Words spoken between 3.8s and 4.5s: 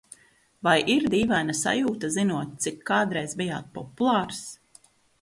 populārs?